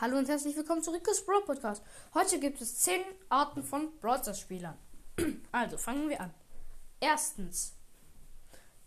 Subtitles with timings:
[0.00, 1.82] Hallo und herzlich willkommen zu Rico's Brawl Podcast.
[2.14, 4.78] Heute gibt es 10 Arten von Brawl Spielern.
[5.52, 6.32] Also fangen wir an.
[7.00, 7.74] Erstens,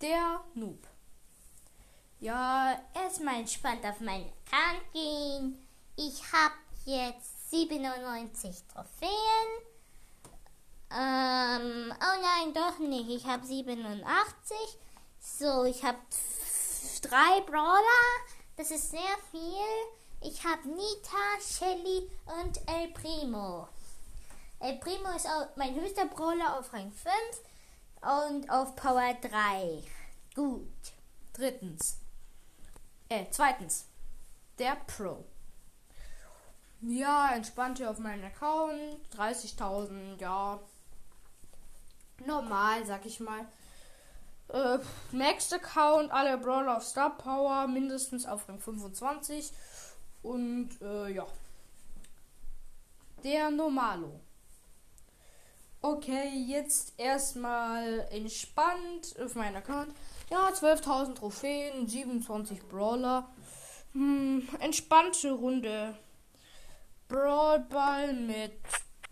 [0.00, 0.84] der Noob.
[2.18, 5.68] Ja, erstmal entspannt auf meinen Account gehen.
[5.94, 6.56] Ich habe
[6.86, 9.48] jetzt 97 Trophäen.
[10.90, 13.10] Ähm, oh nein, doch nicht.
[13.10, 14.56] Ich habe 87.
[15.20, 15.98] So, ich habe
[17.02, 18.26] drei Brawler.
[18.56, 19.95] Das ist sehr viel.
[20.20, 23.68] Ich habe Nita, Shelly und El Primo.
[24.58, 27.14] El Primo ist mein höchster Brawler auf Rang 5
[28.00, 29.82] und auf Power 3.
[30.34, 30.66] Gut.
[31.34, 31.98] Drittens.
[33.08, 33.86] Äh, zweitens.
[34.58, 35.24] Der Pro.
[36.80, 38.98] Ja, entspannt hier auf meinen Account.
[39.14, 40.58] 30.000, ja.
[42.24, 43.46] Normal, sag ich mal.
[44.48, 44.78] Äh,
[45.12, 49.52] Max Account, alle Brawler auf Star Power, mindestens auf Rang 25.
[50.26, 51.24] Und äh, ja.
[53.22, 54.18] Der Normalo.
[55.80, 59.94] Okay, jetzt erstmal entspannt auf meinen Account.
[60.28, 63.28] Ja, 12.000 Trophäen, 27 Brawler.
[63.92, 65.96] Hm, entspannte Runde.
[67.06, 68.58] Brawlball mit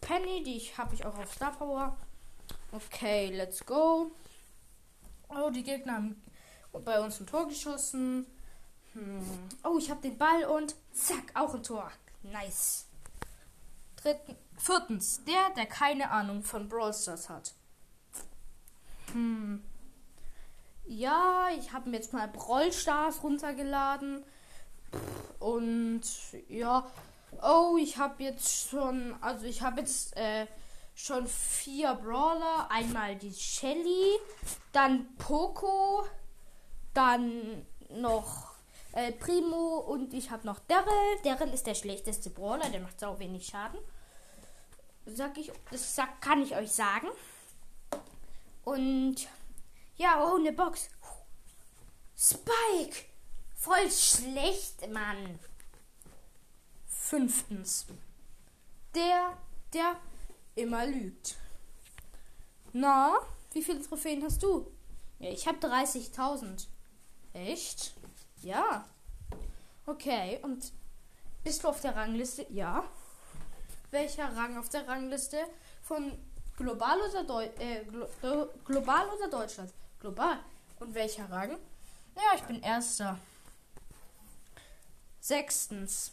[0.00, 1.96] Penny, die ich habe ich auch auf Star Power.
[2.72, 4.10] Okay, let's go.
[5.28, 6.22] Oh, die Gegner haben
[6.84, 8.26] bei uns ein Tor geschossen.
[8.96, 9.48] Hm.
[9.62, 11.92] Oh, ich habe den Ball und zack, auch ein Tor.
[12.22, 12.86] Nice.
[13.96, 17.52] Dritten, viertens, der, der keine Ahnung von Brawl Stars hat.
[19.12, 19.62] Hm.
[20.86, 24.24] Ja, ich habe mir jetzt mal Brawl Stars runtergeladen.
[25.40, 26.02] Und
[26.48, 26.86] ja.
[27.42, 30.46] Oh, ich habe jetzt schon, also ich habe jetzt äh,
[30.94, 32.70] schon vier Brawler.
[32.70, 34.12] Einmal die Shelly,
[34.72, 36.06] dann Poco,
[36.94, 38.55] dann noch
[38.96, 41.18] äh, Primo und ich habe noch Daryl.
[41.22, 43.78] Daryl ist der schlechteste Brawler, der macht sau wenig Schaden.
[45.04, 47.08] Sag ich, das sag, kann ich euch sagen.
[48.64, 49.28] Und
[49.96, 50.88] ja, oh, eine Box.
[52.16, 53.04] Spike!
[53.54, 55.38] Voll schlecht, Mann.
[56.86, 57.86] Fünftens.
[58.94, 59.36] Der,
[59.74, 59.96] der
[60.54, 61.36] immer lügt.
[62.72, 63.18] Na,
[63.52, 64.66] wie viele Trophäen hast du?
[65.18, 66.66] Ja, ich habe 30.000.
[67.34, 67.94] Echt?
[68.42, 68.84] Ja.
[69.86, 70.72] Okay, und
[71.44, 72.46] bist du auf der Rangliste?
[72.50, 72.84] Ja.
[73.90, 75.38] Welcher Rang auf der Rangliste?
[75.82, 76.12] Von
[76.56, 79.72] global oder Deu äh, glo äh, global oder Deutschland?
[80.00, 80.38] Global.
[80.80, 81.52] Und welcher Rang?
[82.16, 83.18] Ja, ich bin erster.
[85.20, 86.12] Sechstens.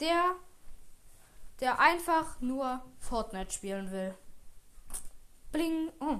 [0.00, 0.34] Der,
[1.60, 4.14] der einfach nur Fortnite spielen will.
[5.52, 5.92] Bling.
[6.00, 6.18] Oh.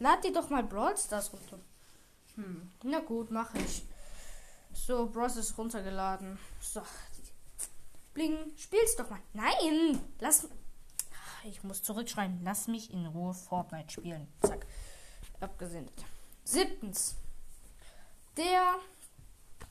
[0.00, 1.58] Lad dir doch mal Brawl Stars runter.
[2.34, 2.70] Hm.
[2.82, 3.84] Na gut, mache ich.
[4.74, 6.36] So, Bros ist runtergeladen.
[6.60, 6.82] So.
[8.12, 9.20] Bling, spiel's doch mal.
[9.32, 10.00] Nein!
[10.18, 10.48] Lass.
[11.44, 12.40] Ich muss zurückschreiben.
[12.42, 14.26] Lass mich in Ruhe Fortnite spielen.
[14.42, 14.66] Zack.
[15.40, 16.04] Abgesendet.
[16.42, 17.14] Siebtens.
[18.36, 18.74] Der,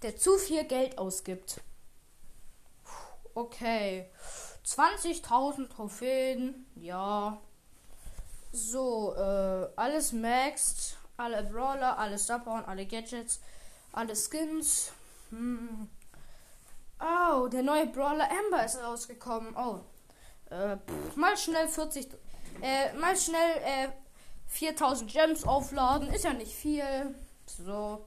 [0.01, 1.61] der zu viel Geld ausgibt.
[3.33, 4.09] Okay.
[4.65, 6.65] 20.000 Trophäen.
[6.75, 7.41] Ja.
[8.51, 10.97] So, äh, alles maxed.
[11.17, 13.41] Alle Brawler, alle Starpower, alle Gadgets
[13.93, 14.91] alle Skins.
[15.29, 15.87] Hm.
[16.99, 19.55] Oh, der neue Brawler Amber ist rausgekommen.
[19.55, 19.79] Oh.
[20.49, 22.07] Äh, pff, mal schnell 40.
[22.61, 23.89] Äh, mal schnell äh,
[24.47, 26.09] 4000 Gems aufladen.
[26.09, 27.15] Ist ja nicht viel.
[27.45, 28.05] So.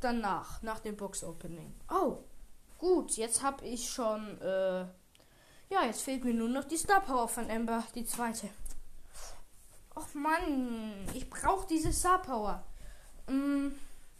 [0.00, 1.74] Danach, nach dem Box Opening.
[1.90, 2.18] Oh.
[2.78, 4.40] Gut, jetzt habe ich schon.
[4.40, 4.86] Äh,
[5.70, 8.48] ja, jetzt fehlt mir nur noch die Star Power von Amber, die zweite.
[9.94, 12.64] Och Mann, ich brauche diese Star Power.
[13.28, 13.68] Mm.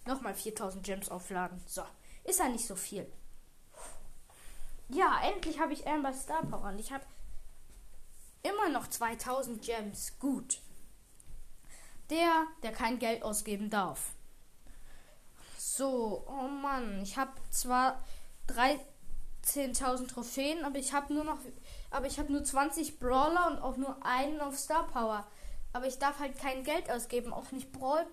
[0.04, 1.60] Nochmal 4000 Gems aufladen.
[1.66, 1.82] So.
[2.24, 3.10] Ist ja nicht so viel.
[4.88, 7.04] Ja, endlich habe ich Amber Star Power und ich habe
[8.42, 10.18] immer noch 2000 Gems.
[10.18, 10.60] Gut.
[12.10, 14.12] Der, der kein Geld ausgeben darf.
[15.56, 18.04] So, oh Mann, ich habe zwar
[18.48, 21.38] 13.000 Trophäen, aber ich habe nur noch,
[21.90, 25.26] aber ich habe nur 20 Brawler und auch nur einen auf Star Power.
[25.72, 28.06] Aber ich darf halt kein Geld ausgeben, auch nicht Brawl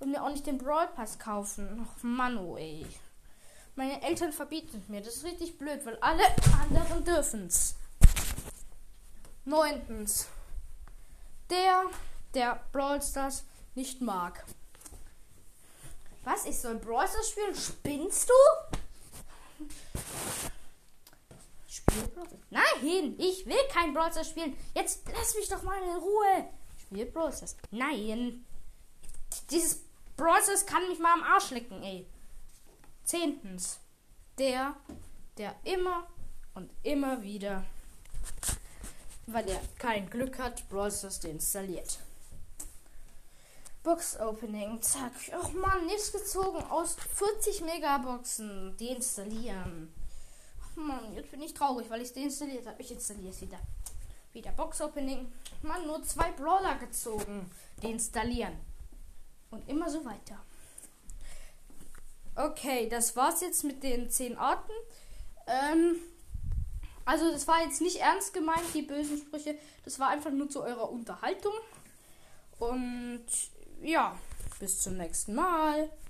[0.00, 1.86] und mir auch nicht den Brawl Pass kaufen.
[1.86, 2.86] Ach, Manu, ey.
[3.76, 5.00] Meine Eltern verbieten es mir.
[5.00, 6.24] Das ist richtig blöd, weil alle
[6.62, 7.74] anderen dürfen's.
[9.44, 10.28] Neuntens.
[11.50, 11.84] Der,
[12.34, 13.44] der Brawl Stars
[13.74, 14.44] nicht mag.
[16.22, 16.46] Was?
[16.46, 17.54] Ich soll Brawl Stars spielen?
[17.54, 18.34] Spinnst du?
[21.66, 22.40] Spiel Brawl Stars?
[22.50, 24.56] Nein, ich will kein Brawl Stars spielen.
[24.74, 26.48] Jetzt lass mich doch mal in Ruhe.
[26.80, 27.56] Spiel Brawl Stars.
[27.70, 28.46] Nein.
[29.50, 29.82] Dieses
[30.16, 32.06] Bros kann mich mal am Arsch lecken, ey.
[33.04, 33.80] Zehntens.
[34.38, 34.74] Der,
[35.38, 36.06] der immer
[36.54, 37.64] und immer wieder,
[39.26, 41.98] weil er kein Glück hat, Brawl Stars deinstalliert.
[43.84, 45.12] Box Opening, zack.
[45.38, 48.74] Och man, nichts gezogen aus 40 Megaboxen.
[48.78, 49.92] Deinstallieren.
[50.58, 52.80] Och man, jetzt bin ich traurig, weil ich es deinstalliert habe.
[52.80, 53.58] Ich installiere es wieder.
[54.32, 55.30] Wieder Box Opening.
[55.60, 57.50] Man, nur zwei Brawler gezogen.
[57.82, 58.56] Deinstallieren.
[59.54, 60.42] Und immer so weiter.
[62.34, 64.72] Okay, das war's jetzt mit den 10 Arten.
[65.46, 65.96] Ähm,
[67.04, 69.56] also das war jetzt nicht ernst gemeint, die bösen Sprüche.
[69.84, 71.54] Das war einfach nur zu eurer Unterhaltung.
[72.58, 73.26] Und
[73.80, 74.18] ja,
[74.58, 75.88] bis zum nächsten Mal.